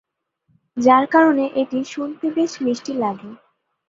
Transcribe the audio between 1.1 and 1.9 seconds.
কারণে এটি